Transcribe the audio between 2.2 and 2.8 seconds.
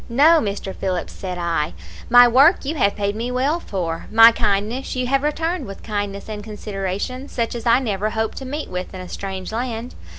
work you